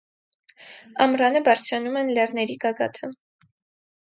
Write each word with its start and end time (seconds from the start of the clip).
Ամռանը 1.05 1.41
բարձրանում 1.49 1.99
են 2.01 2.09
լեռների 2.15 2.57
գագաթը։ 2.65 3.11